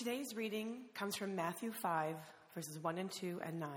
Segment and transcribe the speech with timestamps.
[0.00, 2.16] Today's reading comes from Matthew 5,
[2.54, 3.68] verses 1 and 2 and 9.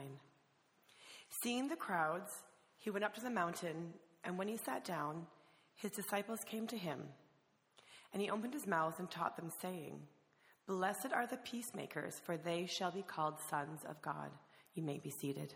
[1.41, 2.31] Seeing the crowds,
[2.77, 5.27] he went up to the mountain, and when he sat down,
[5.75, 7.01] his disciples came to him.
[8.13, 9.99] And he opened his mouth and taught them, saying,
[10.65, 14.31] Blessed are the peacemakers, for they shall be called sons of God.
[14.75, 15.53] You may be seated.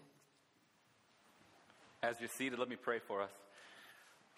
[2.04, 3.32] As you're seated, let me pray for us.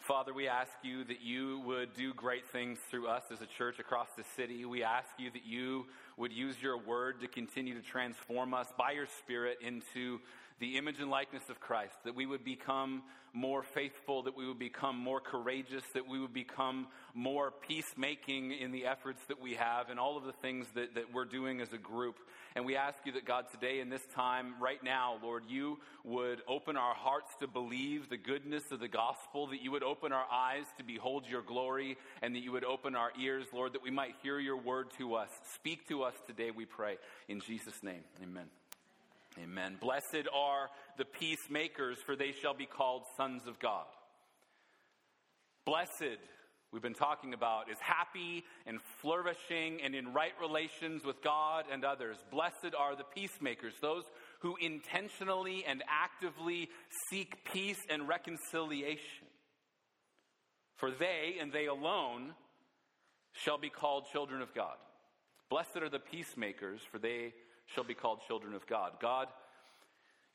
[0.09, 3.77] Father, we ask you that you would do great things through us as a church
[3.77, 4.65] across the city.
[4.65, 5.85] We ask you that you
[6.17, 10.19] would use your word to continue to transform us by your Spirit into
[10.59, 14.57] the image and likeness of Christ, that we would become more faithful, that we would
[14.57, 19.91] become more courageous, that we would become more peacemaking in the efforts that we have
[19.91, 22.15] and all of the things that, that we're doing as a group.
[22.55, 26.41] And we ask you that God, today in this time, right now, Lord, you would
[26.47, 30.25] open our hearts to believe the goodness of the gospel, that you would open our
[30.31, 33.91] eyes to behold your glory, and that you would open our ears, Lord, that we
[33.91, 35.29] might hear your word to us.
[35.53, 36.97] Speak to us today, we pray.
[37.27, 38.45] In Jesus' name, amen.
[39.41, 39.77] Amen.
[39.79, 43.85] Blessed are the peacemakers, for they shall be called sons of God.
[45.65, 46.17] Blessed,
[46.71, 51.83] we've been talking about, is happy and flourishing and in right relations with God and
[51.83, 52.17] others.
[52.31, 54.03] Blessed are the peacemakers, those
[54.39, 56.69] who intentionally and actively
[57.09, 59.27] seek peace and reconciliation.
[60.77, 62.33] For they and they alone
[63.33, 64.75] shall be called children of God.
[65.49, 67.33] Blessed are the peacemakers, for they
[67.65, 68.93] shall be called children of God.
[69.01, 69.27] God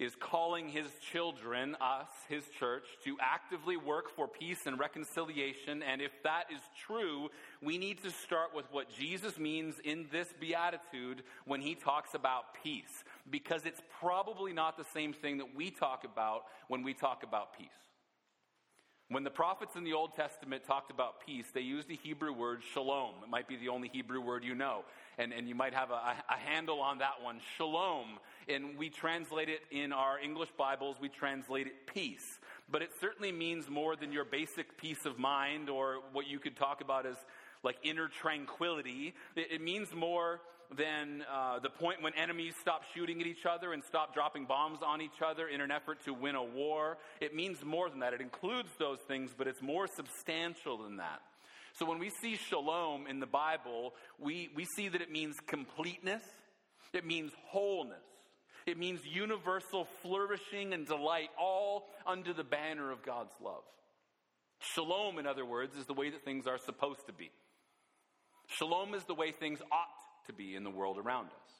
[0.00, 5.82] is calling his children, us, his church, to actively work for peace and reconciliation.
[5.82, 7.28] And if that is true,
[7.62, 12.54] we need to start with what Jesus means in this beatitude when he talks about
[12.62, 17.22] peace, because it's probably not the same thing that we talk about when we talk
[17.22, 17.68] about peace.
[19.10, 22.62] When the prophets in the Old Testament talked about peace, they used the Hebrew word
[22.72, 23.16] shalom.
[23.22, 24.84] It might be the only Hebrew word you know,
[25.18, 27.40] and, and you might have a, a handle on that one.
[27.56, 28.18] Shalom.
[28.48, 32.38] And we translate it in our English Bibles, we translate it peace.
[32.70, 36.56] But it certainly means more than your basic peace of mind or what you could
[36.56, 37.16] talk about as
[37.62, 39.14] like inner tranquility.
[39.36, 40.40] It, it means more
[40.76, 44.80] than uh, the point when enemies stop shooting at each other and stop dropping bombs
[44.84, 46.98] on each other in an effort to win a war.
[47.20, 48.12] It means more than that.
[48.12, 51.20] It includes those things, but it's more substantial than that.
[51.78, 56.22] So when we see shalom in the Bible, we, we see that it means completeness,
[56.92, 58.04] it means wholeness,
[58.66, 63.64] it means universal flourishing and delight, all under the banner of God's love.
[64.60, 67.30] Shalom, in other words, is the way that things are supposed to be.
[68.46, 71.54] Shalom is the way things ought to be in the world around us.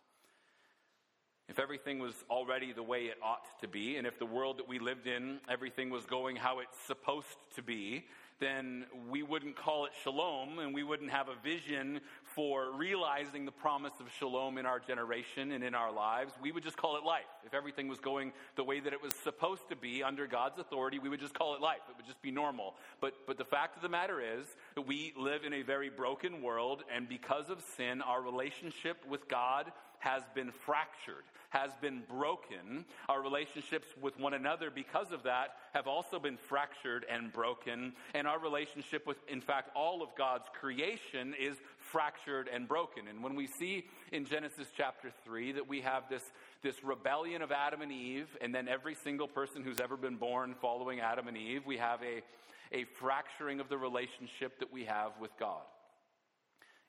[1.48, 4.68] If everything was already the way it ought to be, and if the world that
[4.68, 8.06] we lived in, everything was going how it's supposed to be,
[8.40, 12.00] then we wouldn't call it shalom and we wouldn't have a vision
[12.34, 16.32] for realizing the promise of shalom in our generation and in our lives.
[16.42, 17.22] We would just call it life.
[17.46, 20.98] If everything was going the way that it was supposed to be under God's authority,
[20.98, 21.80] we would just call it life.
[21.88, 22.74] It would just be normal.
[23.00, 26.42] But, but the fact of the matter is that we live in a very broken
[26.42, 29.70] world and because of sin, our relationship with God
[30.04, 32.84] has been fractured, has been broken.
[33.08, 37.94] Our relationships with one another, because of that, have also been fractured and broken.
[38.12, 43.08] And our relationship with, in fact, all of God's creation is fractured and broken.
[43.08, 46.22] And when we see in Genesis chapter 3 that we have this,
[46.62, 50.54] this rebellion of Adam and Eve, and then every single person who's ever been born
[50.60, 55.12] following Adam and Eve, we have a, a fracturing of the relationship that we have
[55.18, 55.62] with God.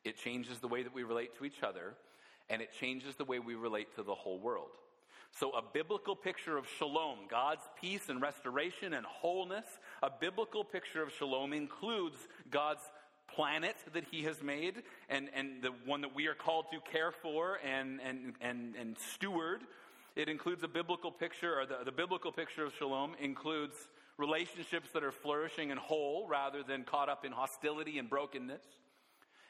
[0.04, 1.96] It changes the way that we relate to each other
[2.50, 4.70] and it changes the way we relate to the whole world.
[5.40, 9.66] So, a biblical picture of shalom, God's peace and restoration and wholeness,
[10.02, 12.18] a biblical picture of shalom includes
[12.50, 12.84] God's
[13.36, 17.12] planet that He has made and, and the one that we are called to care
[17.12, 19.62] for and, and, and, and steward.
[20.16, 23.76] It includes a biblical picture, or the, the biblical picture of shalom includes
[24.18, 28.64] relationships that are flourishing and whole rather than caught up in hostility and brokenness.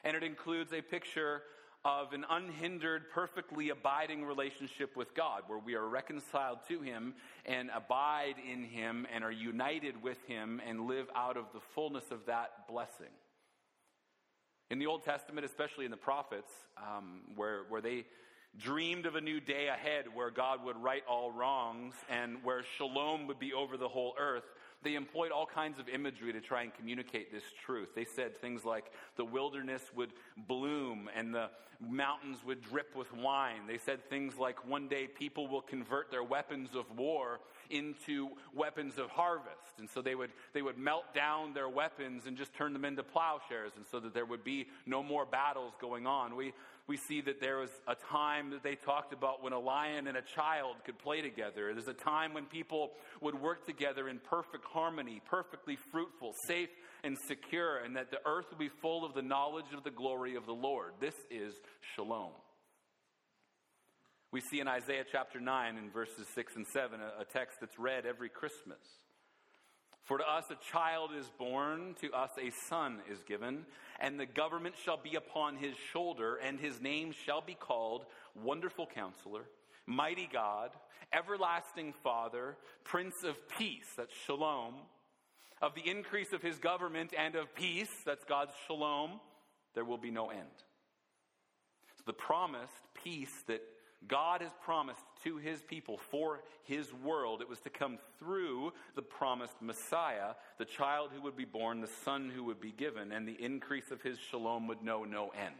[0.02, 1.42] And it includes a picture
[1.86, 7.14] of an unhindered, perfectly abiding relationship with God, where we are reconciled to Him
[7.44, 12.10] and abide in Him and are united with Him and live out of the fullness
[12.10, 13.12] of that blessing.
[14.68, 18.04] In the Old Testament, especially in the prophets, um, where, where they
[18.58, 23.28] dreamed of a new day ahead where God would right all wrongs and where shalom
[23.28, 24.42] would be over the whole earth,
[24.86, 27.88] they employed all kinds of imagery to try and communicate this truth.
[27.96, 30.12] They said things like the wilderness would
[30.46, 31.50] bloom and the
[31.80, 33.66] mountains would drip with wine.
[33.66, 38.96] They said things like one day people will convert their weapons of war into weapons
[38.96, 39.80] of harvest.
[39.80, 43.02] And so they would, they would melt down their weapons and just turn them into
[43.02, 46.36] plowshares and so that there would be no more battles going on.
[46.36, 46.52] We,
[46.88, 50.16] we see that there was a time that they talked about when a lion and
[50.16, 51.74] a child could play together.
[51.74, 56.68] There's a time when people would work together in perfect harmony, perfectly fruitful, safe
[57.02, 60.36] and secure, and that the earth would be full of the knowledge of the glory
[60.36, 60.92] of the Lord.
[61.00, 61.54] This is
[61.94, 62.30] shalom.
[64.32, 68.06] We see in Isaiah chapter 9 in verses 6 and 7 a, text that's read
[68.06, 68.78] every Christmas.
[70.06, 73.66] For to us a child is born, to us a son is given,
[73.98, 78.06] and the government shall be upon his shoulder, and his name shall be called
[78.40, 79.42] Wonderful Counselor,
[79.84, 80.70] Mighty God,
[81.12, 84.74] Everlasting Father, Prince of Peace, that's Shalom.
[85.60, 89.18] Of the increase of his government and of peace, that's God's Shalom,
[89.74, 90.46] there will be no end.
[91.96, 93.60] So the promised peace that
[94.08, 97.40] God has promised to his people for his world.
[97.40, 101.88] It was to come through the promised Messiah, the child who would be born, the
[102.04, 105.54] son who would be given, and the increase of his shalom would know no end.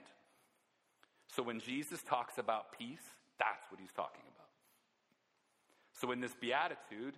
[1.34, 3.02] So when Jesus talks about peace,
[3.38, 4.48] that's what he's talking about.
[6.00, 7.16] So in this beatitude,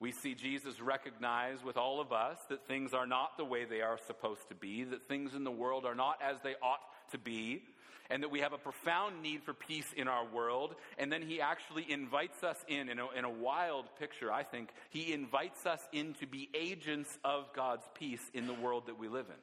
[0.00, 3.82] we see Jesus recognize with all of us that things are not the way they
[3.82, 6.80] are supposed to be, that things in the world are not as they ought
[7.12, 7.62] to be,
[8.10, 10.74] and that we have a profound need for peace in our world.
[10.98, 14.70] And then he actually invites us in, in a, in a wild picture, I think.
[14.90, 19.08] He invites us in to be agents of God's peace in the world that we
[19.08, 19.36] live in.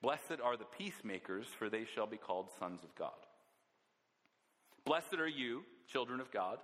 [0.00, 3.10] Blessed are the peacemakers, for they shall be called sons of God.
[4.84, 6.58] Blessed are you, children of God,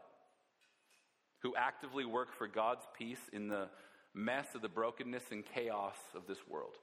[1.42, 3.68] who actively work for God's peace in the
[4.14, 6.74] mess of the brokenness and chaos of this world.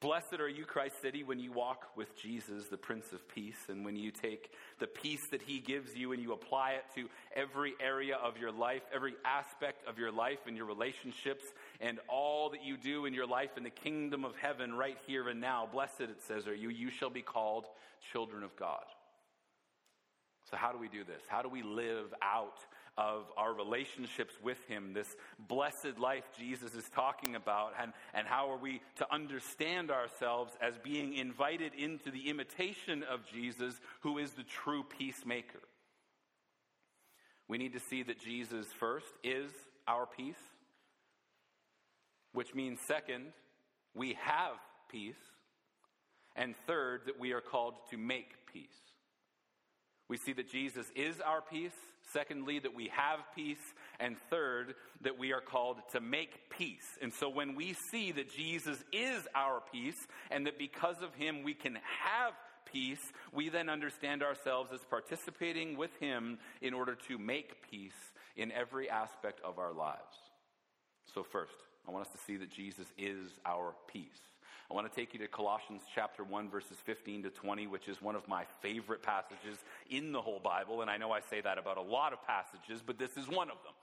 [0.00, 3.82] Blessed are you, Christ City, when you walk with Jesus, the Prince of Peace, and
[3.82, 7.74] when you take the peace that he gives you and you apply it to every
[7.80, 11.44] area of your life, every aspect of your life and your relationships,
[11.80, 15.30] and all that you do in your life in the kingdom of heaven right here
[15.30, 15.66] and now.
[15.72, 16.68] Blessed, it says, are you.
[16.68, 17.64] You shall be called
[18.12, 18.84] children of God.
[20.50, 21.22] So, how do we do this?
[21.26, 22.58] How do we live out
[22.98, 28.50] of our relationships with Him, this blessed life Jesus is talking about, and, and how
[28.50, 34.32] are we to understand ourselves as being invited into the imitation of Jesus, who is
[34.32, 35.60] the true peacemaker?
[37.48, 39.50] We need to see that Jesus, first, is
[39.86, 40.34] our peace,
[42.32, 43.26] which means, second,
[43.94, 44.56] we have
[44.90, 45.14] peace,
[46.34, 48.66] and third, that we are called to make peace.
[50.08, 51.72] We see that Jesus is our peace.
[52.12, 53.74] Secondly, that we have peace.
[54.00, 56.98] And third, that we are called to make peace.
[57.02, 61.42] And so when we see that Jesus is our peace and that because of him
[61.42, 62.32] we can have
[62.72, 67.92] peace, we then understand ourselves as participating with him in order to make peace
[68.36, 70.16] in every aspect of our lives.
[71.14, 71.56] So, first,
[71.88, 74.04] I want us to see that Jesus is our peace.
[74.70, 78.02] I want to take you to Colossians chapter 1 verses 15 to 20, which is
[78.02, 79.58] one of my favorite passages
[79.90, 80.82] in the whole Bible.
[80.82, 83.48] And I know I say that about a lot of passages, but this is one
[83.48, 83.74] of them.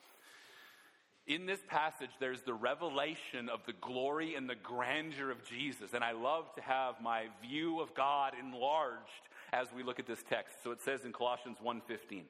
[1.25, 5.93] In this passage, there's the revelation of the glory and the grandeur of Jesus.
[5.93, 10.21] And I love to have my view of God enlarged as we look at this
[10.29, 10.57] text.
[10.63, 12.23] So it says in Colossians 1:15,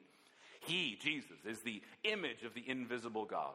[0.60, 3.54] He, Jesus, is the image of the invisible God,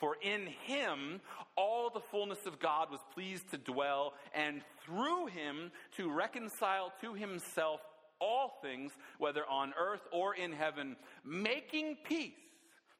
[0.00, 1.20] For in him
[1.56, 7.12] all the fullness of God was pleased to dwell, and through him to reconcile to
[7.12, 7.80] himself
[8.18, 12.32] all things, whether on earth or in heaven, making peace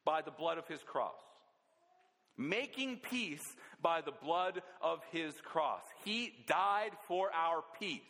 [0.05, 1.19] by the blood of his cross.
[2.37, 5.83] Making peace by the blood of his cross.
[6.05, 8.01] He died for our peace.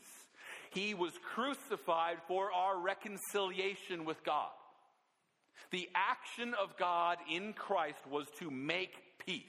[0.72, 4.52] He was crucified for our reconciliation with God.
[5.70, 8.92] The action of God in Christ was to make
[9.26, 9.44] peace.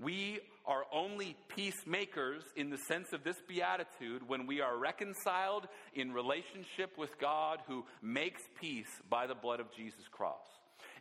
[0.00, 6.12] We are only peacemakers in the sense of this beatitude when we are reconciled in
[6.12, 10.36] relationship with God who makes peace by the blood of Jesus' Christ.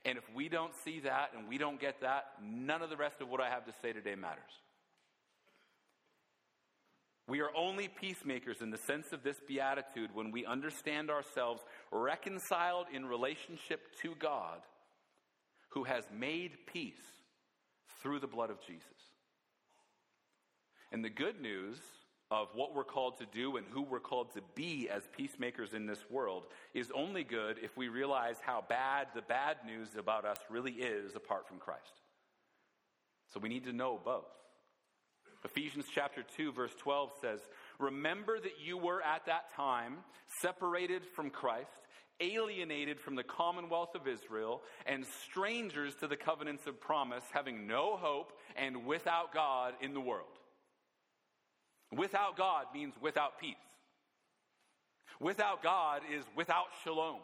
[0.05, 3.21] And if we don't see that and we don't get that, none of the rest
[3.21, 4.43] of what I have to say today matters.
[7.27, 12.87] We are only peacemakers in the sense of this beatitude when we understand ourselves reconciled
[12.93, 14.59] in relationship to God
[15.69, 16.95] who has made peace
[18.01, 18.81] through the blood of Jesus.
[20.91, 21.77] And the good news
[22.31, 25.85] of what we're called to do and who we're called to be as peacemakers in
[25.85, 26.43] this world
[26.73, 31.15] is only good if we realize how bad the bad news about us really is
[31.15, 32.01] apart from Christ.
[33.33, 34.25] So we need to know both.
[35.47, 37.39] Ephesians chapter 2 verse 12 says,
[37.79, 40.03] "Remember that you were at that time
[40.41, 41.87] separated from Christ,
[42.19, 47.95] alienated from the commonwealth of Israel, and strangers to the covenants of promise, having no
[47.95, 50.37] hope and without God in the world."
[51.91, 53.55] Without God means without peace.
[55.21, 57.21] Without God is without shalom.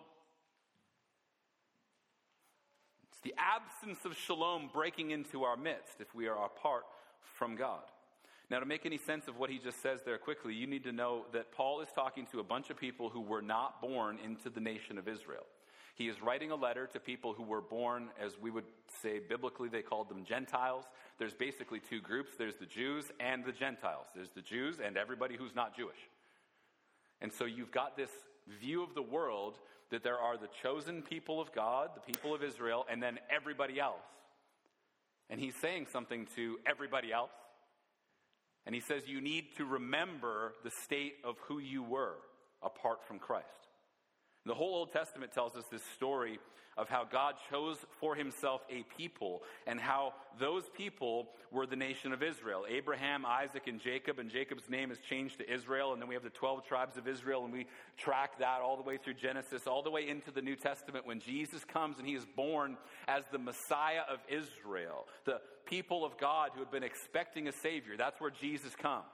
[3.12, 6.86] It's the absence of shalom breaking into our midst if we are apart
[7.22, 7.84] from God.
[8.54, 10.92] Now, to make any sense of what he just says there quickly, you need to
[10.92, 14.52] know that Paul is talking to a bunch of people who were not born into
[14.52, 15.42] the nation of Israel.
[15.96, 18.66] He is writing a letter to people who were born, as we would
[19.02, 20.86] say biblically, they called them Gentiles.
[21.18, 24.06] There's basically two groups there's the Jews and the Gentiles.
[24.14, 26.08] There's the Jews and everybody who's not Jewish.
[27.22, 28.12] And so you've got this
[28.62, 29.58] view of the world
[29.90, 33.80] that there are the chosen people of God, the people of Israel, and then everybody
[33.80, 34.06] else.
[35.32, 37.32] And he's saying something to everybody else.
[38.66, 42.16] And he says, You need to remember the state of who you were
[42.62, 43.48] apart from Christ.
[44.46, 46.40] The whole Old Testament tells us this story
[46.78, 52.12] of how God chose for himself a people and how those people were the nation
[52.12, 52.66] of Israel.
[52.68, 56.24] Abraham, Isaac, and Jacob, and Jacob's name is changed to Israel, and then we have
[56.24, 59.84] the 12 tribes of Israel, and we track that all the way through Genesis, all
[59.84, 63.40] the way into the New Testament when Jesus comes and he is born as the
[63.40, 67.96] Messiah of Israel, the people of God who had been expecting a Savior.
[67.98, 69.06] That's where Jesus comes.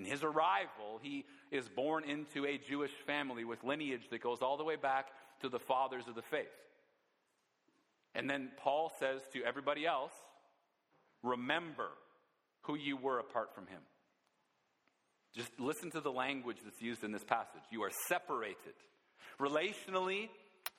[0.00, 4.56] In his arrival, he is born into a Jewish family with lineage that goes all
[4.56, 5.08] the way back
[5.42, 6.46] to the fathers of the faith.
[8.14, 10.12] And then Paul says to everybody else,
[11.22, 11.88] remember
[12.62, 13.82] who you were apart from him.
[15.36, 17.60] Just listen to the language that's used in this passage.
[17.70, 18.74] You are separated.
[19.38, 20.30] Relationally,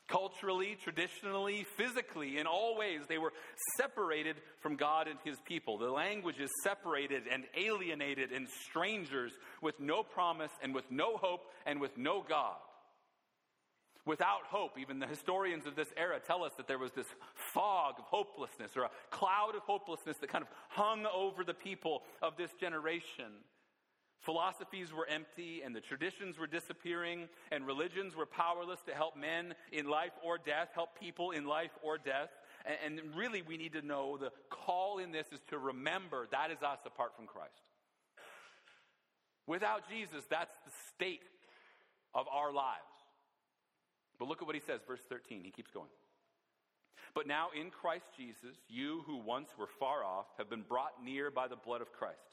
[0.08, 3.31] Culturally, traditionally, physically, in all ways, they were
[3.77, 5.77] separated from God and his people.
[5.77, 9.31] The language is separated and alienated and strangers
[9.62, 12.58] with no promise and with no hope and with no God.
[14.05, 17.05] Without hope, even the historians of this era tell us that there was this
[17.53, 22.01] fog of hopelessness or a cloud of hopelessness that kind of hung over the people
[22.22, 23.31] of this generation.
[24.21, 29.55] Philosophies were empty and the traditions were disappearing and religions were powerless to help men
[29.71, 32.29] in life or death, help people in life or death.
[32.83, 36.61] And, really, we need to know the call in this is to remember that is
[36.61, 37.63] us apart from Christ.
[39.47, 41.23] Without Jesus, that's the state
[42.13, 42.77] of our lives.
[44.19, 45.43] But look at what he says, verse 13.
[45.43, 45.89] He keeps going.
[47.15, 51.31] But now in Christ Jesus, you who once were far off have been brought near
[51.31, 52.30] by the blood of Christ.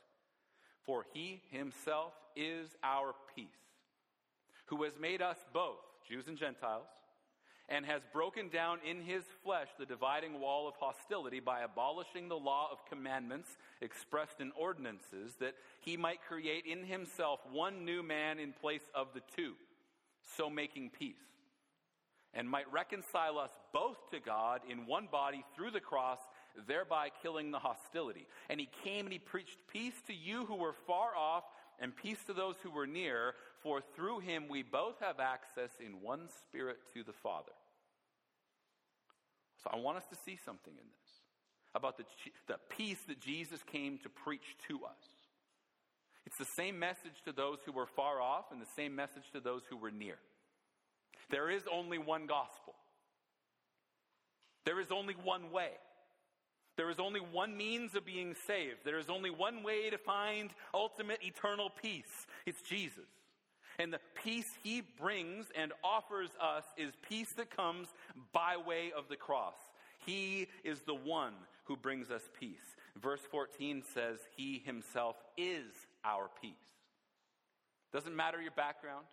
[0.89, 3.45] For he himself is our peace,
[4.65, 5.77] who has made us both,
[6.09, 6.87] Jews and Gentiles,
[7.69, 12.39] and has broken down in his flesh the dividing wall of hostility by abolishing the
[12.39, 18.39] law of commandments expressed in ordinances, that he might create in himself one new man
[18.39, 19.53] in place of the two,
[20.39, 21.17] so making peace,
[22.33, 26.21] and might reconcile us both to God in one body through the cross
[26.67, 28.27] thereby killing the hostility.
[28.49, 31.45] And he came and he preached peace to you who were far off
[31.81, 36.03] and peace to those who were near, for through him we both have access in
[36.03, 37.53] one spirit to the Father.
[39.63, 41.13] So I want us to see something in this
[41.75, 42.05] about the,
[42.47, 45.05] the peace that Jesus came to preach to us.
[46.27, 49.41] It's the same message to those who were far off and the same message to
[49.41, 50.19] those who were near.
[51.31, 52.75] There is only one gospel.
[54.65, 55.71] There is only one way.
[56.79, 58.85] There is only one means of being saved.
[58.85, 62.27] There is only one way to find ultimate eternal peace.
[62.47, 63.09] It's Jesus.
[63.81, 67.89] And the peace he brings and offers us is peace that comes
[68.33, 69.57] by way of the cross.
[70.07, 72.77] He is the one who brings us peace.
[72.97, 75.67] Verse 14 says, He himself is
[76.05, 76.53] our peace.
[77.93, 79.05] Doesn't matter your background.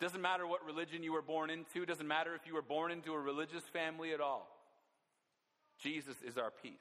[0.00, 1.84] Doesn't matter what religion you were born into.
[1.84, 4.46] Doesn't matter if you were born into a religious family at all.
[5.80, 6.78] Jesus is our peace.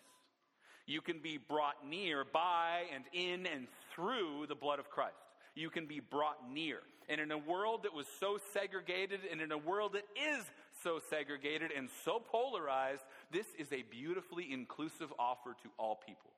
[0.89, 5.13] You can be brought near by and in and through the blood of Christ.
[5.53, 6.79] You can be brought near.
[7.08, 10.43] And in a world that was so segregated and in a world that is
[10.84, 16.31] so segregated and so polarized, this is a beautifully inclusive offer to all people.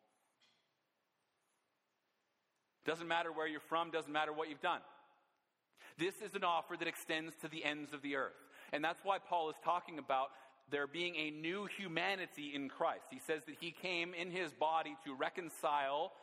[2.86, 4.82] Doesn't matter where you're from, doesn't matter what you've done.
[5.98, 8.36] This is an offer that extends to the ends of the earth.
[8.74, 10.28] And that's why Paul is talking about
[10.72, 13.06] there being a new humanity in Christ.
[13.10, 16.14] He says that he came in his body to reconcile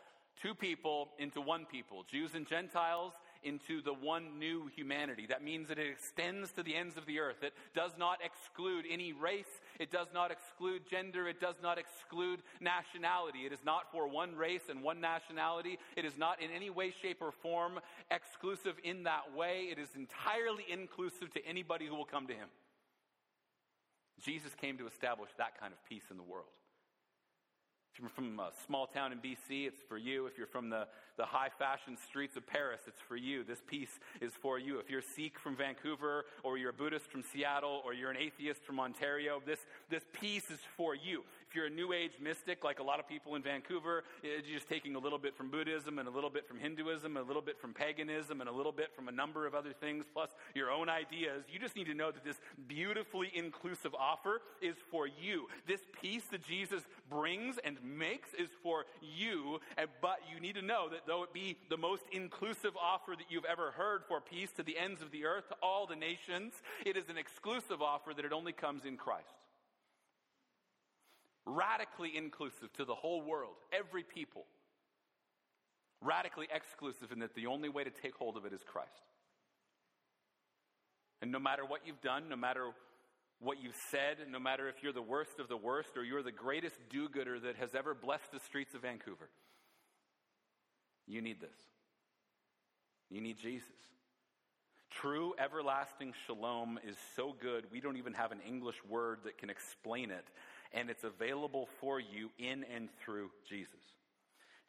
[0.42, 3.12] two people into one people, Jews and Gentiles
[3.44, 5.26] into the one new humanity.
[5.28, 7.42] That means that it extends to the ends of the earth.
[7.42, 9.60] It does not exclude any race.
[9.78, 11.28] It does not exclude gender.
[11.28, 13.40] It does not exclude nationality.
[13.46, 15.78] It is not for one race and one nationality.
[15.96, 19.68] It is not in any way, shape, or form exclusive in that way.
[19.70, 22.48] It is entirely inclusive to anybody who will come to him.
[24.22, 26.50] Jesus came to establish that kind of peace in the world.
[27.98, 30.26] If you're from a small town in BC, it's for you.
[30.26, 33.42] If you're from the, the high fashion streets of Paris, it's for you.
[33.42, 34.78] This peace is for you.
[34.78, 38.62] If you're Sikh from Vancouver, or you're a Buddhist from Seattle, or you're an atheist
[38.62, 39.58] from Ontario, this,
[39.90, 41.24] this peace is for you.
[41.48, 44.68] If you're a New Age mystic, like a lot of people in Vancouver, you're just
[44.68, 47.40] taking a little bit from Buddhism and a little bit from Hinduism, and a little
[47.40, 50.70] bit from paganism, and a little bit from a number of other things, plus your
[50.70, 51.44] own ideas.
[51.50, 52.36] You just need to know that this
[52.66, 55.46] beautifully inclusive offer is for you.
[55.66, 59.58] This peace that Jesus brings and makes is for you,
[60.02, 63.46] but you need to know that though it be the most inclusive offer that you've
[63.46, 66.52] ever heard for peace to the ends of the earth, to all the nations,
[66.84, 69.37] it is an exclusive offer that it only comes in Christ
[71.48, 74.44] radically inclusive to the whole world, every people.
[76.00, 78.90] Radically exclusive in that the only way to take hold of it is Christ.
[81.20, 82.70] And no matter what you've done, no matter
[83.40, 86.30] what you've said, no matter if you're the worst of the worst or you're the
[86.30, 89.28] greatest do gooder that has ever blessed the streets of Vancouver,
[91.06, 91.56] you need this.
[93.10, 93.66] You need Jesus.
[95.00, 99.48] True everlasting shalom is so good, we don't even have an English word that can
[99.48, 100.26] explain it
[100.72, 103.74] and it's available for you in and through Jesus.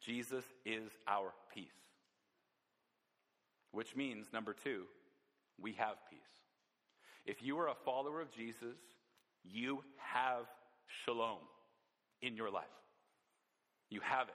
[0.00, 1.66] Jesus is our peace.
[3.72, 4.84] Which means, number two,
[5.60, 6.20] we have peace.
[7.26, 8.78] If you are a follower of Jesus,
[9.44, 10.46] you have
[11.04, 11.38] shalom
[12.22, 12.64] in your life.
[13.90, 14.34] You have it.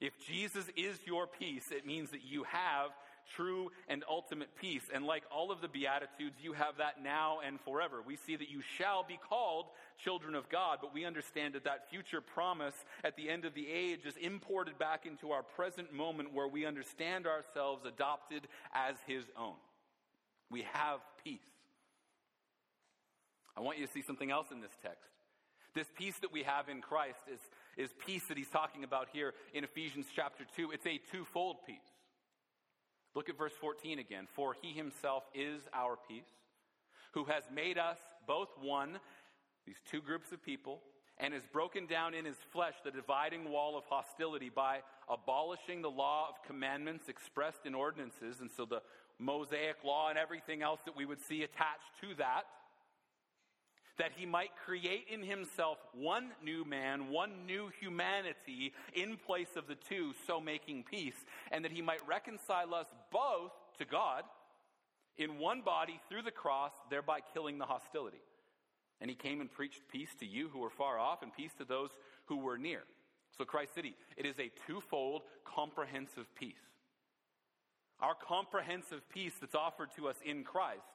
[0.00, 2.90] If Jesus is your peace, it means that you have
[3.34, 4.82] true and ultimate peace.
[4.92, 8.02] And like all of the Beatitudes, you have that now and forever.
[8.04, 9.66] We see that you shall be called
[10.02, 13.66] children of God, but we understand that that future promise at the end of the
[13.70, 19.24] age is imported back into our present moment where we understand ourselves adopted as His
[19.36, 19.56] own.
[20.50, 21.40] We have peace.
[23.56, 25.10] I want you to see something else in this text.
[25.74, 27.40] This peace that we have in Christ is,
[27.76, 30.70] is peace that he's talking about here in Ephesians chapter 2.
[30.70, 31.76] It's a twofold peace.
[33.18, 34.28] Look at verse 14 again.
[34.36, 36.30] For he himself is our peace,
[37.14, 39.00] who has made us both one
[39.66, 40.82] these two groups of people,
[41.18, 45.90] and has broken down in his flesh the dividing wall of hostility by abolishing the
[45.90, 48.82] law of commandments expressed in ordinances, and so the
[49.18, 52.44] Mosaic law and everything else that we would see attached to that,
[53.98, 59.66] that he might create in himself one new man, one new humanity in place of
[59.66, 64.24] the two, so making peace, and that he might reconcile us both to God
[65.16, 68.22] in one body through the cross, thereby killing the hostility.
[69.00, 71.64] And he came and preached peace to you who were far off and peace to
[71.64, 71.90] those
[72.26, 72.82] who were near.
[73.36, 76.54] So, Christ City, it is a twofold comprehensive peace.
[78.00, 80.86] Our comprehensive peace that's offered to us in Christ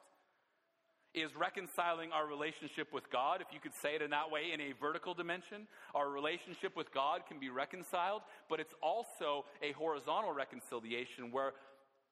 [1.14, 4.60] is reconciling our relationship with God, if you could say it in that way, in
[4.60, 5.66] a vertical dimension.
[5.94, 11.52] Our relationship with God can be reconciled, but it's also a horizontal reconciliation where,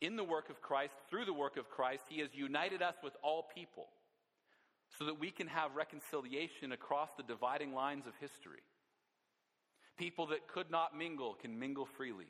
[0.00, 3.14] in the work of Christ, through the work of Christ, He has united us with
[3.22, 3.88] all people
[4.98, 8.62] so that we can have reconciliation across the dividing lines of history.
[9.98, 12.26] People that could not mingle can mingle freely.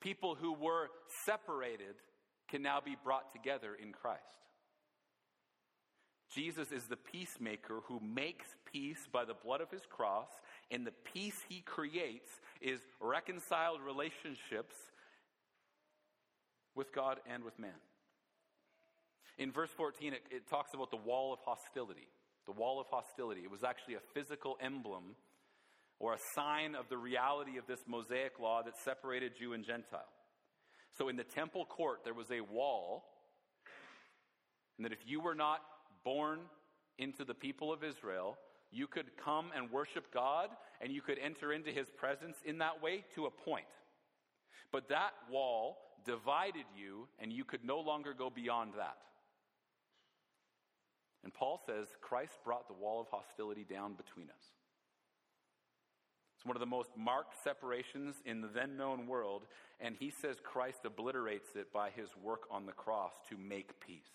[0.00, 0.88] People who were
[1.24, 1.96] separated
[2.48, 4.20] can now be brought together in Christ.
[6.34, 10.28] Jesus is the peacemaker who makes peace by the blood of his cross,
[10.70, 12.28] and the peace he creates
[12.60, 14.74] is reconciled relationships
[16.74, 17.70] with God and with man.
[19.38, 22.08] In verse 14, it, it talks about the wall of hostility.
[22.46, 23.42] The wall of hostility.
[23.42, 25.16] It was actually a physical emblem
[25.98, 30.00] or a sign of the reality of this Mosaic law that separated Jew and Gentile.
[30.98, 33.04] So in the temple court, there was a wall,
[34.76, 35.60] and that if you were not
[36.04, 36.40] born
[36.98, 38.36] into the people of Israel,
[38.70, 42.82] you could come and worship God and you could enter into his presence in that
[42.82, 43.64] way to a point.
[44.72, 48.98] But that wall divided you, and you could no longer go beyond that.
[51.22, 54.44] And Paul says Christ brought the wall of hostility down between us.
[56.36, 59.46] It's one of the most marked separations in the then known world,
[59.80, 64.10] and he says Christ obliterates it by his work on the cross to make peace.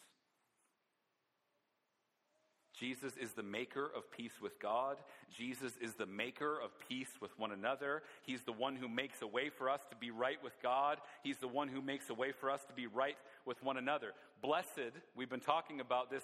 [2.80, 4.98] Jesus is the maker of peace with God.
[5.36, 8.04] Jesus is the maker of peace with one another.
[8.24, 11.00] He's the one who makes a way for us to be right with God.
[11.24, 14.13] He's the one who makes a way for us to be right with one another.
[14.42, 16.24] Blessed, we've been talking about this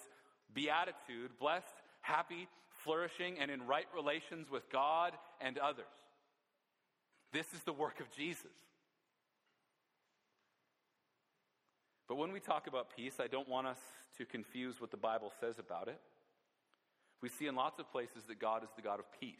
[0.54, 2.48] beatitude, blessed, happy,
[2.84, 5.86] flourishing, and in right relations with God and others.
[7.34, 8.46] This is the work of Jesus.
[12.08, 13.80] But when we talk about peace, I don't want us
[14.20, 16.00] to confuse what the Bible says about it.
[17.26, 19.34] We see in lots of places that God is the God of peace.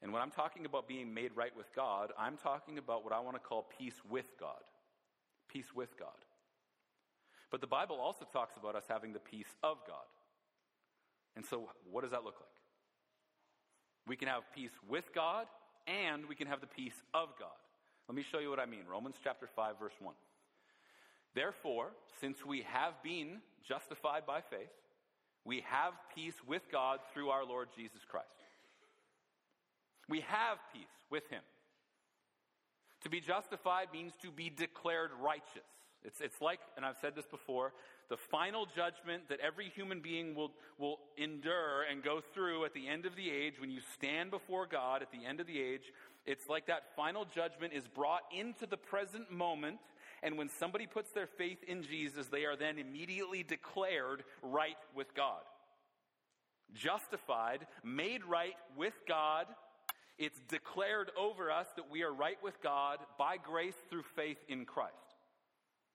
[0.00, 3.18] And when I'm talking about being made right with God, I'm talking about what I
[3.18, 4.62] want to call peace with God.
[5.48, 6.14] Peace with God.
[7.50, 10.06] But the Bible also talks about us having the peace of God.
[11.34, 12.60] And so, what does that look like?
[14.06, 15.48] We can have peace with God
[15.88, 17.58] and we can have the peace of God.
[18.08, 18.82] Let me show you what I mean.
[18.88, 20.14] Romans chapter 5, verse 1.
[21.34, 21.88] Therefore,
[22.20, 24.70] since we have been justified by faith,
[25.44, 28.26] we have peace with God through our Lord Jesus Christ.
[30.08, 31.42] We have peace with Him.
[33.02, 35.68] To be justified means to be declared righteous.
[36.04, 37.72] It's, it's like, and I've said this before,
[38.08, 42.88] the final judgment that every human being will, will endure and go through at the
[42.88, 45.92] end of the age, when you stand before God at the end of the age,
[46.26, 49.78] it's like that final judgment is brought into the present moment
[50.22, 55.14] and when somebody puts their faith in Jesus, they are then immediately declared right with
[55.14, 55.40] God.
[56.74, 59.46] Justified, made right with God.
[60.18, 64.66] It's declared over us that we are right with God by grace through faith in
[64.66, 64.94] Christ.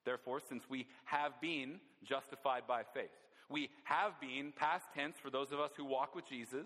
[0.05, 3.09] Therefore, since we have been justified by faith,
[3.49, 6.65] we have been, past tense for those of us who walk with Jesus,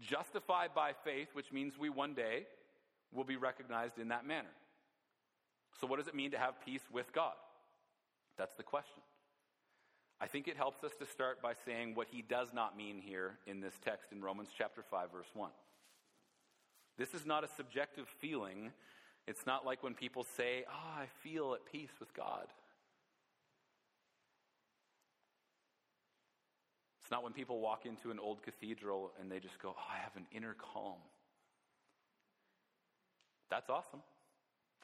[0.00, 2.46] justified by faith, which means we one day
[3.12, 4.48] will be recognized in that manner.
[5.80, 7.34] So, what does it mean to have peace with God?
[8.36, 9.02] That's the question.
[10.20, 13.38] I think it helps us to start by saying what he does not mean here
[13.46, 15.50] in this text in Romans chapter 5 verse 1.
[16.96, 18.70] This is not a subjective feeling.
[19.26, 22.52] It's not like when people say, "Oh, I feel at peace with God."
[27.00, 29.98] It's not when people walk into an old cathedral and they just go, "Oh, I
[29.98, 31.00] have an inner calm."
[33.50, 34.02] That's awesome.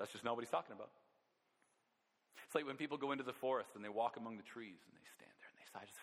[0.00, 0.88] That's just not what he's talking about.
[2.48, 4.96] It's like when people go into the forest and they walk among the trees and
[4.96, 6.00] they stand there and they say, I just,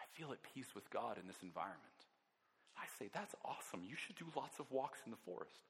[0.00, 2.00] I feel at peace with God in this environment.
[2.74, 3.84] I say, that's awesome.
[3.84, 5.60] You should do lots of walks in the forest.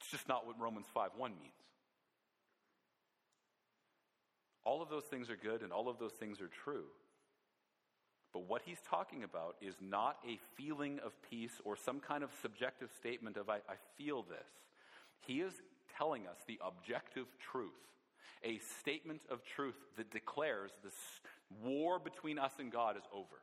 [0.00, 1.52] It's just not what Romans 5 1 means.
[4.64, 6.86] All of those things are good and all of those things are true.
[8.32, 12.30] But what he's talking about is not a feeling of peace or some kind of
[12.40, 14.48] subjective statement of, I, I feel this.
[15.26, 15.52] He is
[15.96, 17.70] telling us the objective truth,
[18.42, 20.94] a statement of truth that declares this
[21.64, 23.42] war between us and God is over.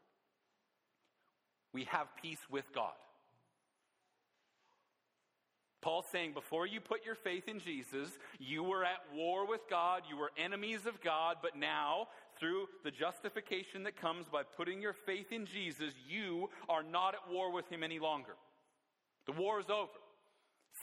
[1.74, 2.94] We have peace with God.
[5.82, 10.04] Paul's saying, before you put your faith in Jesus, you were at war with God,
[10.10, 12.08] you were enemies of God, but now,
[12.40, 17.30] through the justification that comes by putting your faith in Jesus, you are not at
[17.30, 18.36] war with Him any longer.
[19.26, 19.92] The war is over.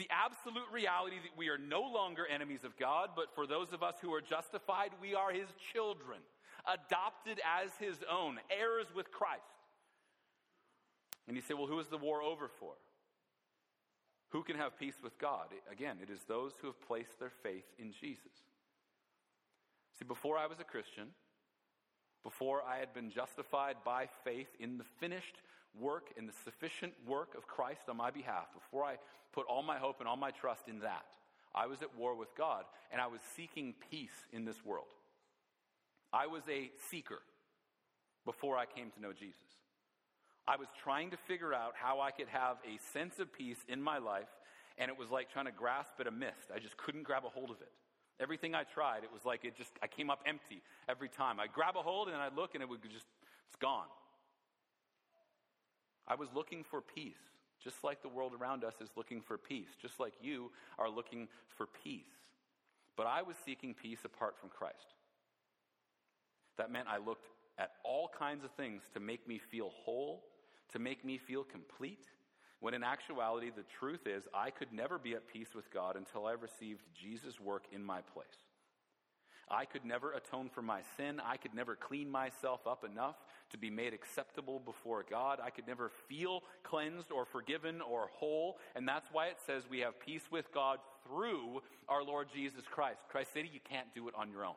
[0.01, 3.83] The absolute reality that we are no longer enemies of God, but for those of
[3.83, 6.21] us who are justified, we are His children,
[6.65, 9.43] adopted as His own, heirs with Christ.
[11.29, 12.73] And you say, well, who is the war over for?
[14.31, 15.49] Who can have peace with God?
[15.71, 18.33] Again, it is those who have placed their faith in Jesus.
[19.99, 21.09] See, before I was a Christian,
[22.23, 25.43] before I had been justified by faith in the finished
[25.79, 28.97] work and the sufficient work of Christ on my behalf, before I
[29.33, 31.05] put all my hope and all my trust in that,
[31.55, 34.87] I was at war with God and I was seeking peace in this world.
[36.13, 37.21] I was a seeker
[38.25, 39.37] before I came to know Jesus.
[40.47, 43.81] I was trying to figure out how I could have a sense of peace in
[43.81, 44.29] my life,
[44.79, 46.51] and it was like trying to grasp at a mist.
[46.55, 47.71] I just couldn't grab a hold of it.
[48.19, 51.41] Everything I tried, it was like it just, I came up empty every time.
[51.41, 53.07] I grab a hold and I look and it would just,
[53.47, 53.87] it's gone.
[56.07, 57.21] I was looking for peace,
[57.63, 61.29] just like the world around us is looking for peace, just like you are looking
[61.57, 62.05] for peace.
[62.97, 64.95] But I was seeking peace apart from Christ.
[66.59, 67.27] That meant I looked
[67.59, 70.25] at all kinds of things to make me feel whole,
[70.73, 72.07] to make me feel complete,
[72.61, 76.27] when in actuality, the truth is, I could never be at peace with God until
[76.27, 78.27] I received Jesus' work in my place.
[79.51, 81.21] I could never atone for my sin.
[81.25, 83.17] I could never clean myself up enough
[83.51, 85.39] to be made acceptable before God.
[85.43, 88.59] I could never feel cleansed or forgiven or whole.
[88.75, 93.01] And that's why it says we have peace with God through our Lord Jesus Christ.
[93.09, 94.55] Christ said you can't do it on your own.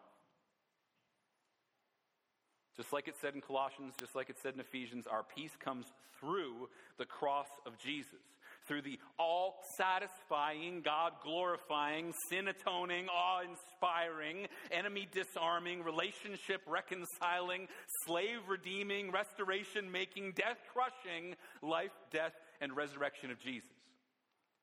[2.76, 5.86] Just like it said in Colossians, just like it said in Ephesians, our peace comes
[6.20, 8.24] through the cross of Jesus,
[8.68, 17.68] through the all satisfying, God glorifying, sin atoning, awe inspiring, enemy disarming, relationship reconciling,
[18.06, 23.70] slave redeeming, restoration making, death crushing, life, death, and resurrection of Jesus.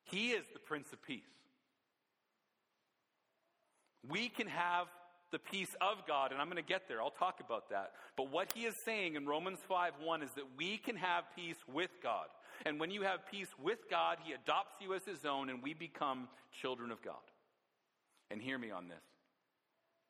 [0.04, 1.22] He is the Prince of Peace.
[4.08, 4.86] We can have
[5.30, 7.00] the peace of God, and I'm going to get there.
[7.00, 7.92] I'll talk about that.
[8.16, 11.58] But what he is saying in Romans 5 1 is that we can have peace
[11.72, 12.26] with God.
[12.66, 15.74] And when you have peace with God, he adopts you as his own, and we
[15.74, 16.28] become
[16.60, 17.14] children of God.
[18.30, 19.02] And hear me on this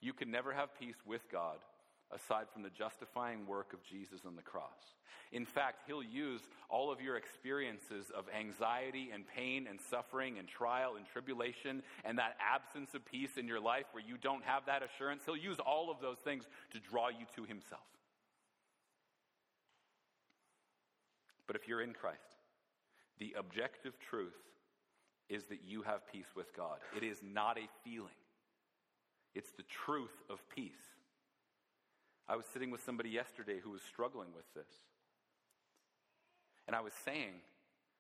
[0.00, 1.58] you can never have peace with God
[2.12, 4.96] aside from the justifying work of Jesus on the cross.
[5.32, 10.48] In fact, He'll use all of your experiences of anxiety and pain and suffering and
[10.48, 14.66] trial and tribulation and that absence of peace in your life where you don't have
[14.66, 15.22] that assurance.
[15.24, 17.82] He'll use all of those things to draw you to Himself.
[21.46, 22.29] But if you're in Christ,
[23.20, 24.35] the objective truth
[25.28, 26.78] is that you have peace with God.
[26.96, 28.18] It is not a feeling,
[29.35, 30.72] it's the truth of peace.
[32.28, 34.68] I was sitting with somebody yesterday who was struggling with this.
[36.68, 37.42] And I was saying,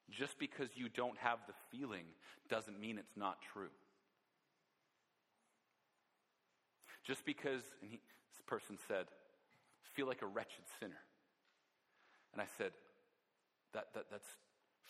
[0.08, 2.04] just because you don't have the feeling
[2.48, 3.74] doesn't mean it's not true.
[7.02, 7.98] Just because, and he,
[8.30, 9.06] this person said,
[9.94, 11.02] feel like a wretched sinner.
[12.32, 12.70] And I said,
[13.74, 14.28] that, that, that's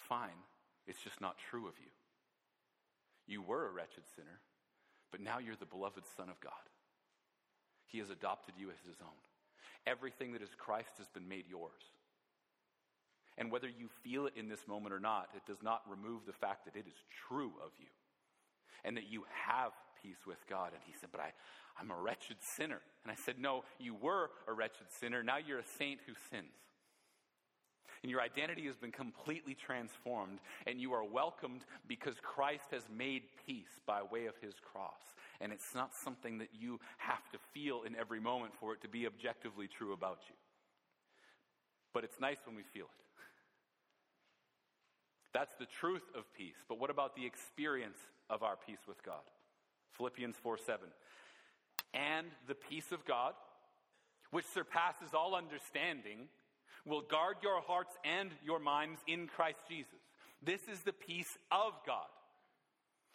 [0.08, 0.38] fine.
[0.86, 1.90] It's just not true of you.
[3.26, 4.40] You were a wretched sinner,
[5.10, 6.52] but now you're the beloved Son of God.
[7.86, 9.20] He has adopted you as his own.
[9.86, 11.82] Everything that is Christ has been made yours.
[13.38, 16.32] And whether you feel it in this moment or not, it does not remove the
[16.32, 16.94] fact that it is
[17.28, 17.86] true of you
[18.84, 20.72] and that you have peace with God.
[20.72, 21.32] And he said, But I,
[21.80, 22.80] I'm a wretched sinner.
[23.04, 25.22] And I said, No, you were a wretched sinner.
[25.22, 26.52] Now you're a saint who sins.
[28.02, 33.22] And your identity has been completely transformed, and you are welcomed because Christ has made
[33.46, 35.14] peace by way of his cross.
[35.40, 38.88] And it's not something that you have to feel in every moment for it to
[38.88, 40.34] be objectively true about you.
[41.92, 43.00] But it's nice when we feel it.
[45.32, 46.56] That's the truth of peace.
[46.68, 49.22] But what about the experience of our peace with God?
[49.92, 50.86] Philippians 4 7.
[51.92, 53.34] And the peace of God,
[54.30, 56.28] which surpasses all understanding,
[56.86, 60.00] will guard your hearts and your minds in Christ Jesus.
[60.42, 62.08] This is the peace of God.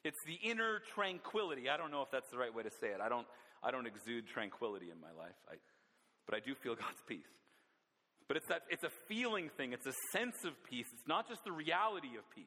[0.04, 1.70] It's the inner tranquility.
[1.70, 3.02] I don't know if that's the right way to say it.
[3.02, 3.26] I don't,
[3.64, 5.56] I don't exude tranquility in my life, I,
[6.28, 7.26] but I do feel God's peace.
[8.28, 10.86] But it's, that, it's a feeling thing, it's a sense of peace.
[10.94, 12.46] It's not just the reality of peace.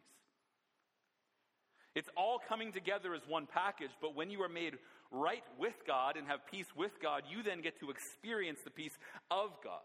[1.94, 4.74] It's all coming together as one package, but when you are made
[5.10, 8.94] right with God and have peace with God, you then get to experience the peace
[9.30, 9.82] of God.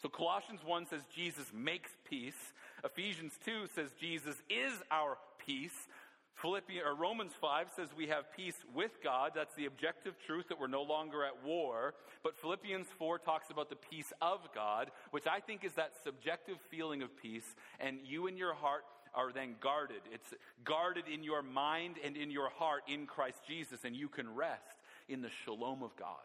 [0.00, 2.52] So Colossians 1 says Jesus makes peace.
[2.84, 5.88] Ephesians 2 says Jesus is our peace.
[6.36, 9.32] Philippians or Romans 5 says we have peace with God.
[9.34, 11.94] That's the objective truth that we're no longer at war.
[12.22, 16.58] But Philippians 4 talks about the peace of God, which I think is that subjective
[16.70, 17.56] feeling of peace.
[17.80, 18.84] And you and your heart
[19.14, 20.02] are then guarded.
[20.12, 20.32] It's
[20.64, 24.76] guarded in your mind and in your heart in Christ Jesus, and you can rest
[25.08, 26.22] in the shalom of God.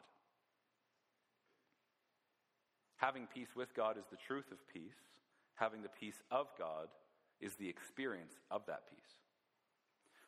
[3.04, 4.96] Having peace with God is the truth of peace.
[5.56, 6.88] Having the peace of God
[7.42, 9.20] is the experience of that peace.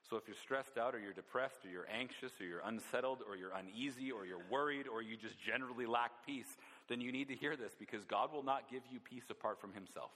[0.10, 3.38] So if you're stressed out or you're depressed or you're anxious or you're unsettled or
[3.38, 6.58] you're uneasy or you're worried or you just generally lack peace,
[6.90, 9.72] then you need to hear this because God will not give you peace apart from
[9.72, 10.12] Himself.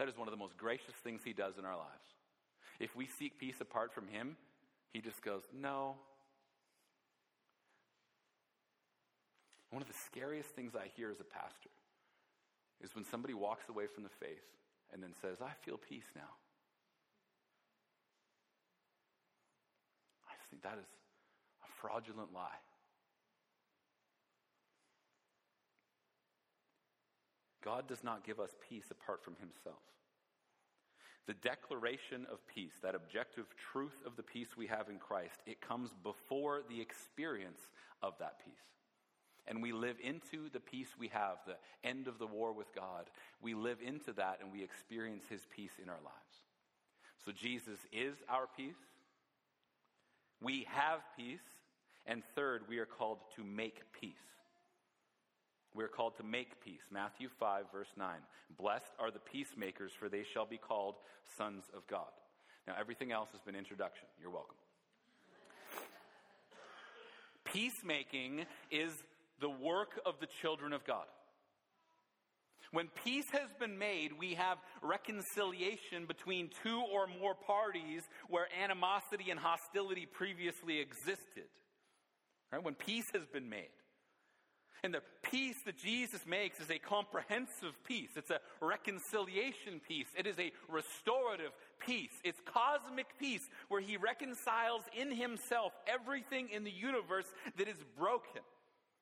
[0.00, 2.08] That is one of the most gracious things He does in our lives.
[2.80, 4.36] If we seek peace apart from Him,
[4.92, 5.94] He just goes, No,
[9.70, 11.70] One of the scariest things I hear as a pastor
[12.82, 14.46] is when somebody walks away from the faith
[14.92, 16.32] and then says, I feel peace now.
[20.26, 20.88] I just think that is
[21.62, 22.62] a fraudulent lie.
[27.62, 29.82] God does not give us peace apart from Himself.
[31.26, 35.60] The declaration of peace, that objective truth of the peace we have in Christ, it
[35.60, 37.68] comes before the experience
[38.02, 38.77] of that peace
[39.48, 41.56] and we live into the peace we have, the
[41.88, 43.10] end of the war with God.
[43.42, 46.14] We live into that and we experience his peace in our lives.
[47.24, 48.76] So Jesus is our peace.
[50.40, 51.40] We have peace.
[52.06, 54.14] And third, we are called to make peace.
[55.74, 56.80] We are called to make peace.
[56.90, 58.08] Matthew 5, verse 9.
[58.58, 60.94] Blessed are the peacemakers, for they shall be called
[61.36, 62.08] sons of God.
[62.66, 64.06] Now, everything else has been introduction.
[64.20, 64.56] You're welcome.
[67.44, 68.92] Peacemaking is
[69.40, 71.06] the work of the children of God.
[72.70, 79.30] When peace has been made, we have reconciliation between two or more parties where animosity
[79.30, 81.48] and hostility previously existed.
[82.52, 82.62] Right?
[82.62, 83.70] When peace has been made.
[84.84, 88.10] And the peace that Jesus makes is a comprehensive peace.
[88.16, 90.06] It's a reconciliation peace.
[90.16, 91.50] It is a restorative
[91.84, 92.12] peace.
[92.22, 98.42] It's cosmic peace where he reconciles in himself everything in the universe that is broken.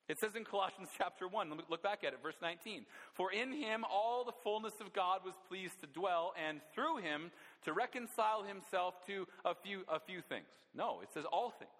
[0.07, 2.85] It says in Colossians chapter 1, let me look back at it, verse 19.
[3.13, 7.31] For in him all the fullness of God was pleased to dwell, and through him
[7.65, 10.47] to reconcile himself to a few, a few things.
[10.73, 11.71] No, it says all things.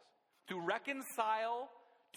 [0.50, 1.70] To reconcile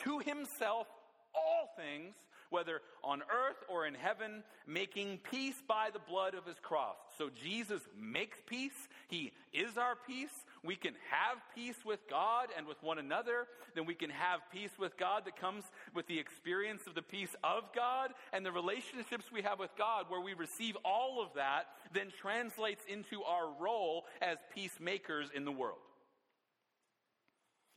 [0.04, 0.88] to himself
[1.34, 2.14] all things,
[2.50, 6.96] whether on earth or in heaven, making peace by the blood of his cross.
[7.16, 8.88] So Jesus makes peace.
[9.08, 10.44] He is our peace.
[10.62, 13.46] We can have peace with God and with one another.
[13.74, 17.34] Then we can have peace with God that comes with the experience of the peace
[17.42, 21.66] of God and the relationships we have with God, where we receive all of that,
[21.94, 25.78] then translates into our role as peacemakers in the world.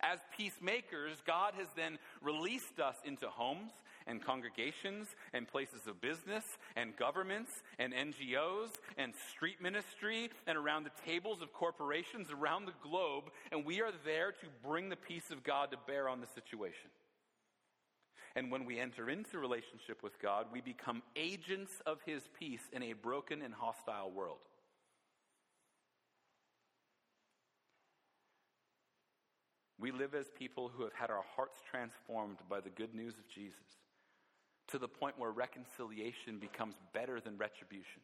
[0.02, 3.72] As peacemakers, God has then released us into homes
[4.08, 6.44] and congregations and places of business
[6.76, 12.74] and governments and NGOs and street ministry and around the tables of corporations around the
[12.82, 16.28] globe, and we are there to bring the peace of God to bear on the
[16.28, 16.90] situation.
[18.36, 22.82] And when we enter into relationship with God, we become agents of His peace in
[22.82, 24.40] a broken and hostile world.
[29.80, 33.28] We live as people who have had our hearts transformed by the good news of
[33.28, 33.83] Jesus
[34.74, 38.02] to the point where reconciliation becomes better than retribution.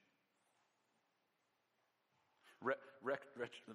[2.62, 2.76] Re-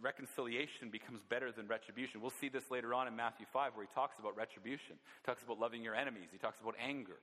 [0.00, 2.20] reconciliation becomes better than retribution.
[2.20, 4.94] We'll see this later on in Matthew 5 where he talks about retribution.
[4.94, 6.28] He talks about loving your enemies.
[6.30, 7.18] He talks about anger.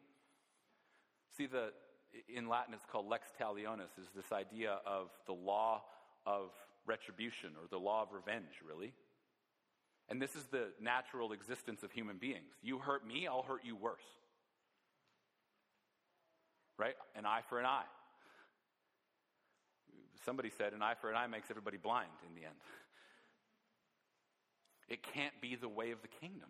[1.37, 1.71] See, the,
[2.27, 5.83] in Latin it's called lex talionis, is this idea of the law
[6.25, 6.49] of
[6.85, 8.91] retribution or the law of revenge, really.
[10.09, 12.51] And this is the natural existence of human beings.
[12.61, 14.01] You hurt me, I'll hurt you worse.
[16.81, 16.95] Right?
[17.15, 17.85] An eye for an eye.
[20.25, 22.55] Somebody said an eye for an eye makes everybody blind in the end.
[24.89, 26.49] It can't be the way of the kingdom.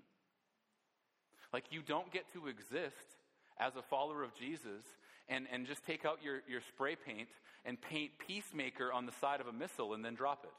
[1.52, 3.18] Like, you don't get to exist
[3.60, 4.84] as a follower of Jesus
[5.28, 7.28] and, and just take out your, your spray paint
[7.66, 10.54] and paint peacemaker on the side of a missile and then drop it.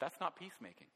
[0.00, 0.88] That's not peacemaking.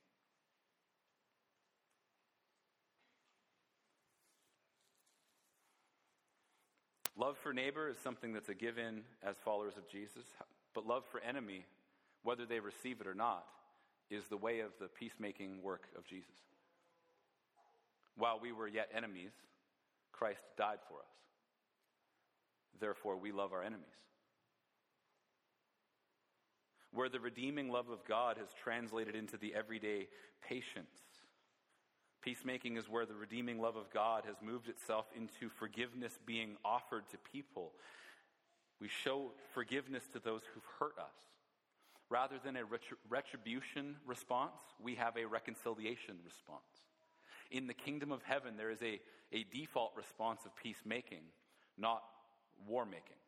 [7.18, 10.24] Love for neighbor is something that's a given as followers of Jesus,
[10.74, 11.64] but love for enemy,
[12.22, 13.46] whether they receive it or not,
[14.10, 16.36] is the way of the peacemaking work of Jesus.
[18.16, 19.32] While we were yet enemies,
[20.12, 21.10] Christ died for us.
[22.80, 23.86] Therefore, we love our enemies.
[26.92, 30.08] Where the redeeming love of God has translated into the everyday
[30.46, 31.05] patience
[32.26, 37.08] Peacemaking is where the redeeming love of God has moved itself into forgiveness being offered
[37.12, 37.70] to people.
[38.80, 41.14] We show forgiveness to those who've hurt us.
[42.10, 42.62] Rather than a
[43.08, 46.64] retribution response, we have a reconciliation response.
[47.52, 48.98] In the kingdom of heaven, there is a,
[49.32, 51.22] a default response of peacemaking,
[51.78, 52.02] not
[52.66, 53.22] war making.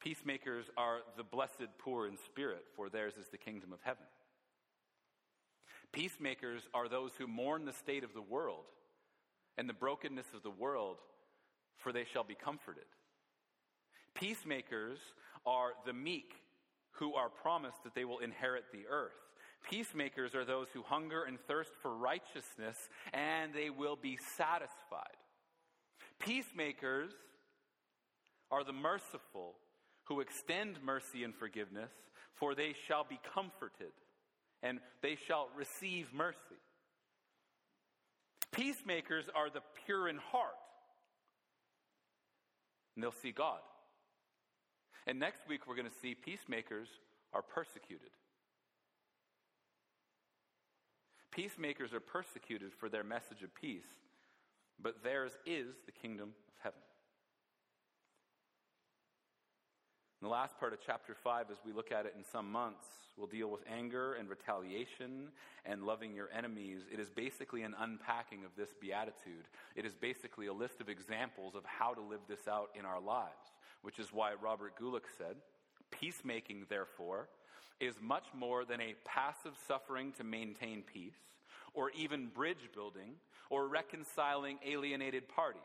[0.00, 4.06] Peacemakers are the blessed poor in spirit, for theirs is the kingdom of heaven.
[5.92, 8.64] Peacemakers are those who mourn the state of the world
[9.56, 10.96] and the brokenness of the world,
[11.76, 12.84] for they shall be comforted.
[14.14, 14.98] Peacemakers
[15.46, 16.34] are the meek
[16.92, 19.12] who are promised that they will inherit the earth.
[19.68, 22.76] Peacemakers are those who hunger and thirst for righteousness,
[23.12, 25.16] and they will be satisfied.
[26.18, 27.10] Peacemakers
[28.50, 29.54] are the merciful
[30.04, 31.90] who extend mercy and forgiveness,
[32.34, 33.92] for they shall be comforted
[34.62, 36.38] and they shall receive mercy.
[38.52, 40.56] Peacemakers are the pure in heart,
[42.94, 43.60] and they'll see God.
[45.06, 46.88] And next week, we're going to see peacemakers
[47.32, 48.10] are persecuted.
[51.30, 53.84] Peacemakers are persecuted for their message of peace,
[54.80, 56.30] but theirs is the kingdom
[60.22, 62.86] In the last part of chapter 5, as we look at it in some months,
[63.18, 65.28] we'll deal with anger and retaliation
[65.66, 66.80] and loving your enemies.
[66.90, 69.44] It is basically an unpacking of this beatitude.
[69.74, 72.98] It is basically a list of examples of how to live this out in our
[72.98, 73.52] lives,
[73.82, 75.36] which is why Robert Guelich said,
[75.90, 77.28] Peacemaking, therefore,
[77.78, 81.36] is much more than a passive suffering to maintain peace,
[81.74, 83.16] or even bridge building,
[83.50, 85.60] or reconciling alienated parties.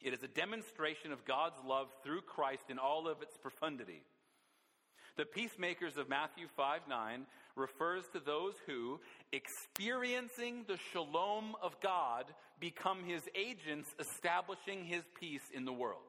[0.00, 4.02] It is a demonstration of God's love through Christ in all of its profundity.
[5.16, 7.26] The peacemakers of Matthew 5 9
[7.56, 9.00] refers to those who,
[9.32, 12.26] experiencing the shalom of God,
[12.60, 16.00] become his agents, establishing his peace in the world.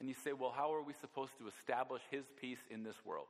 [0.00, 3.26] And you say, well, how are we supposed to establish his peace in this world?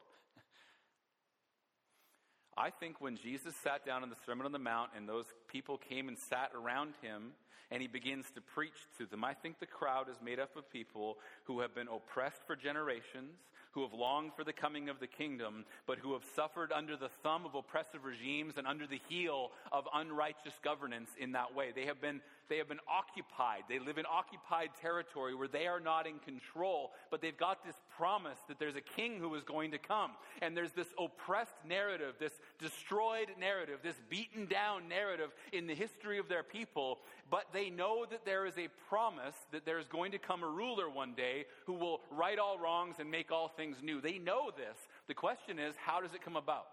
[2.57, 5.77] I think when Jesus sat down in the Sermon on the Mount and those people
[5.77, 7.33] came and sat around him
[7.71, 10.71] and he begins to preach to them, I think the crowd is made up of
[10.71, 13.35] people who have been oppressed for generations,
[13.73, 17.11] who have longed for the coming of the kingdom, but who have suffered under the
[17.25, 21.73] thumb of oppressive regimes and under the heel of unrighteous governance in that way.
[21.75, 23.63] They have been, they have been occupied.
[23.69, 27.77] They live in occupied territory where they are not in control, but they've got this
[27.97, 30.13] promise that there's a king who is going to come.
[30.43, 36.19] And there's this oppressed narrative, this destroyed narrative, this beaten down narrative in the history
[36.19, 36.99] of their people,
[37.31, 40.49] but they know that there is a promise that there is going to come a
[40.49, 44.01] ruler one day who will right all wrongs and make all things new.
[44.01, 44.77] They know this.
[45.09, 46.67] The question is, how does it come about?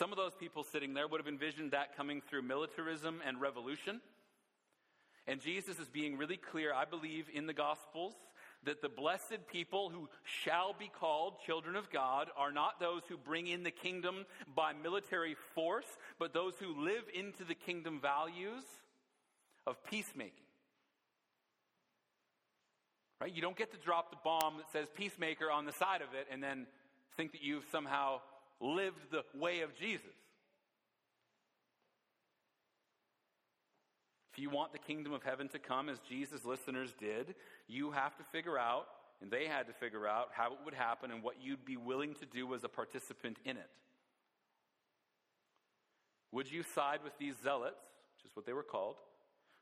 [0.00, 4.00] Some of those people sitting there would have envisioned that coming through militarism and revolution.
[5.26, 8.14] And Jesus is being really clear, I believe, in the Gospels
[8.64, 13.18] that the blessed people who shall be called children of God are not those who
[13.18, 14.24] bring in the kingdom
[14.56, 18.64] by military force, but those who live into the kingdom values
[19.66, 20.32] of peacemaking.
[23.20, 23.34] Right?
[23.34, 26.26] You don't get to drop the bomb that says peacemaker on the side of it
[26.32, 26.66] and then
[27.18, 28.20] think that you've somehow
[28.60, 30.06] lived the way of Jesus.
[34.32, 37.34] If you want the kingdom of heaven to come as Jesus' listeners did,
[37.66, 38.86] you have to figure out,
[39.20, 42.14] and they had to figure out, how it would happen and what you'd be willing
[42.14, 43.70] to do as a participant in it.
[46.32, 47.82] Would you side with these zealots,
[48.16, 48.96] which is what they were called,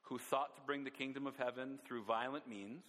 [0.03, 2.85] who sought to bring the kingdom of heaven through violent means?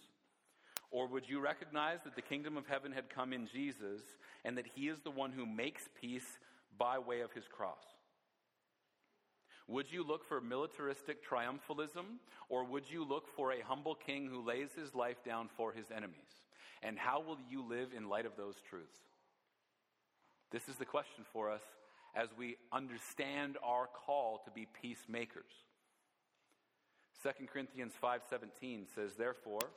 [0.90, 4.00] Or would you recognize that the kingdom of heaven had come in Jesus
[4.44, 6.38] and that he is the one who makes peace
[6.76, 7.84] by way of his cross?
[9.68, 12.18] Would you look for militaristic triumphalism,
[12.48, 15.86] or would you look for a humble king who lays his life down for his
[15.96, 16.16] enemies?
[16.82, 18.98] And how will you live in light of those truths?
[20.50, 21.62] This is the question for us
[22.16, 25.52] as we understand our call to be peacemakers.
[27.22, 29.70] 2 Corinthians 5:17 says therefore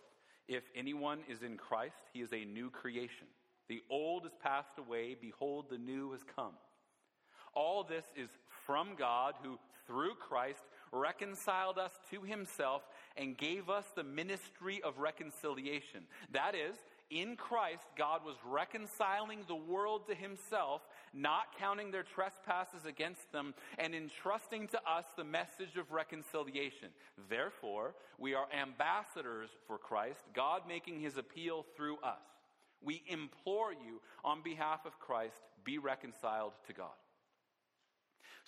[0.48, 3.28] if anyone is in Christ he is a new creation.
[3.70, 5.16] The old has passed away.
[5.20, 6.54] Behold the new has come.
[7.54, 8.30] All this is
[8.66, 12.84] from God who through Christ, reconciled us to himself
[13.18, 16.04] and gave us the ministry of reconciliation.
[16.32, 16.76] That is,
[17.10, 20.82] in Christ, God was reconciling the world to himself,
[21.14, 26.90] not counting their trespasses against them, and entrusting to us the message of reconciliation.
[27.30, 32.22] Therefore, we are ambassadors for Christ, God making his appeal through us.
[32.82, 36.90] We implore you on behalf of Christ, be reconciled to God.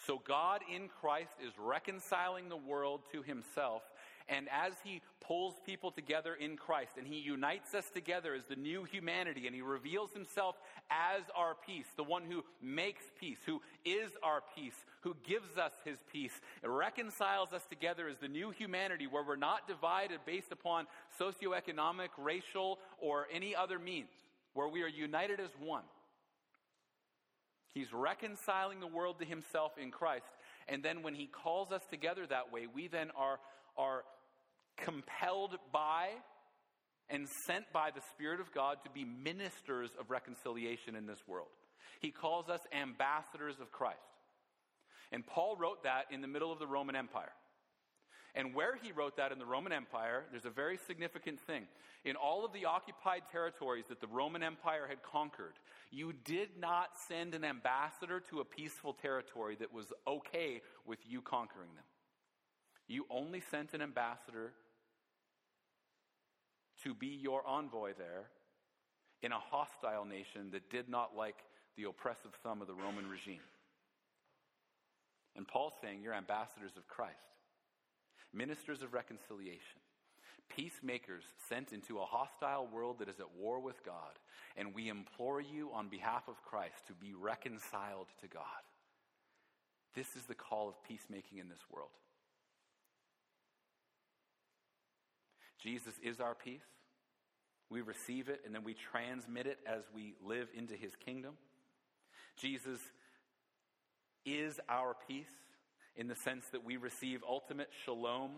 [0.05, 3.81] So God in Christ is reconciling the world to himself.
[4.27, 8.55] And as he pulls people together in Christ and he unites us together as the
[8.55, 10.55] new humanity and he reveals himself
[10.89, 15.73] as our peace, the one who makes peace, who is our peace, who gives us
[15.83, 20.87] his peace, reconciles us together as the new humanity where we're not divided based upon
[21.19, 24.09] socioeconomic, racial, or any other means,
[24.53, 25.83] where we are united as one.
[27.75, 30.31] He's reconciling the world to himself in Christ.
[30.67, 33.37] And then when he calls us together that way, we then are,
[33.77, 34.03] are
[34.77, 36.09] compelled by
[37.09, 41.49] and sent by the Spirit of God to be ministers of reconciliation in this world.
[41.99, 43.99] He calls us ambassadors of Christ.
[45.11, 47.31] And Paul wrote that in the middle of the Roman Empire.
[48.33, 51.63] And where he wrote that in the Roman Empire, there's a very significant thing.
[52.03, 55.53] In all of the occupied territories that the Roman Empire had conquered,
[55.89, 61.21] you did not send an ambassador to a peaceful territory that was okay with you
[61.21, 61.85] conquering them.
[62.87, 64.51] You only sent an ambassador
[66.85, 68.29] to be your envoy there
[69.21, 71.35] in a hostile nation that did not like
[71.75, 73.43] the oppressive thumb of the Roman regime.
[75.35, 77.19] And Paul's saying, You're ambassadors of Christ
[78.35, 79.79] ministers of reconciliation,
[80.49, 84.19] peacemakers sent into a hostile world that is at war with God.
[84.57, 88.43] And we implore you on behalf of Christ to be reconciled to God.
[89.95, 91.89] This is the call of peacemaking in this world.
[95.61, 96.74] Jesus is our peace.
[97.69, 101.33] We receive it and then we transmit it as we live into his kingdom.
[102.37, 102.79] Jesus
[104.25, 105.31] is our peace
[105.95, 108.31] in the sense that we receive ultimate shalom.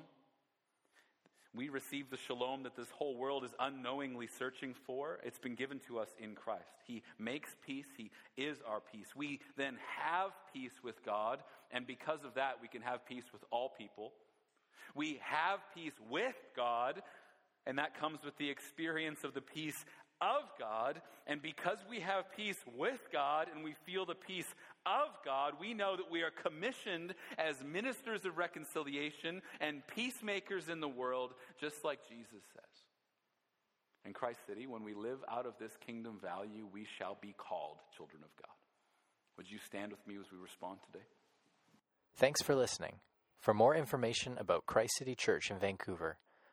[1.56, 5.20] We receive the shalom that this whole world is unknowingly searching for.
[5.24, 6.84] It's been given to us in Christ.
[6.86, 9.16] He makes peace, He is our peace.
[9.16, 11.40] We then have peace with God,
[11.72, 14.12] and because of that, we can have peace with all people.
[14.94, 17.02] We have peace with God,
[17.68, 19.86] and that comes with the experience of the peace
[20.22, 21.02] of God.
[21.28, 24.48] And because we have peace with God and we feel the peace
[24.86, 30.80] of God, we know that we are commissioned as ministers of reconciliation and peacemakers in
[30.80, 32.64] the world, just like Jesus says.
[34.06, 37.78] In Christ City, when we live out of this kingdom value, we shall be called
[37.96, 38.56] children of God.
[39.38, 41.06] Would you stand with me as we respond today?
[42.16, 42.94] Thanks for listening.
[43.38, 46.18] For more information about Christ City Church in Vancouver,